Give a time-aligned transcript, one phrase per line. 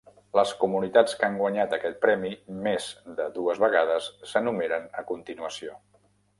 [0.37, 2.33] Les comunitats que han guanyat aquest premi
[2.69, 2.89] més
[3.21, 5.79] de dues vegades s'enumeren a continuació.